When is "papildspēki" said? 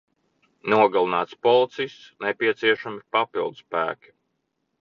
3.19-4.15